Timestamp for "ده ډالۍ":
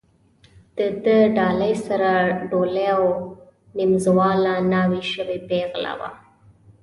1.05-1.73